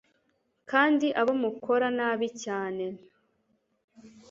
Kandi 0.71 1.07
abo 1.21 1.31
mukora 1.41 1.87
nabi 1.97 2.27
cyane 2.43 2.85